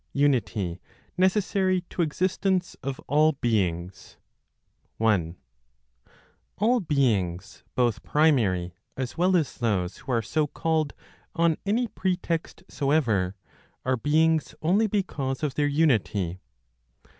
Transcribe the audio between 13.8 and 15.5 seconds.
are beings only because